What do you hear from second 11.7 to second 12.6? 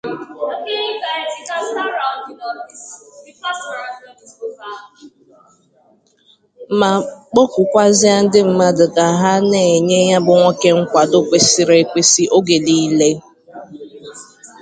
ekwesi oge